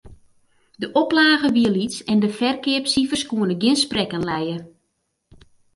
De 0.81 0.89
oplage 1.01 1.51
wie 1.55 1.69
lyts 1.75 1.99
en 2.11 2.19
de 2.23 2.29
ferkeapsifers 2.39 3.25
koene 3.29 3.55
gjin 3.61 3.79
sprekken 3.85 4.23
lije. 4.29 4.57